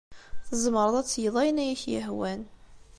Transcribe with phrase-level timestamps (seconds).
[0.47, 2.41] Tzemreḍ ad tgeḍ ayen ay ak-yehwan.